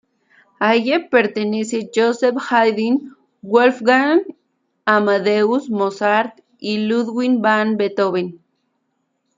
A 0.59 0.67
ella 0.75 1.09
pertenecen 1.11 1.91
Joseph 1.93 2.35
Haydn, 2.49 3.15
Wolfgang 3.43 4.23
Amadeus 4.83 5.69
Mozart 5.69 6.41
y 6.57 6.79
Ludwig 6.87 7.39
van 7.39 7.77
Beethoven. 7.77 8.39